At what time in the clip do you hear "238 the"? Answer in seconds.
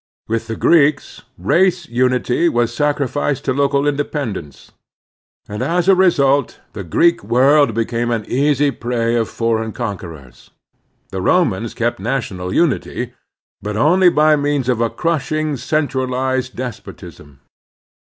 9.71-10.35